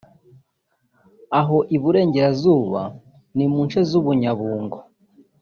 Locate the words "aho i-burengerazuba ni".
1.39-3.45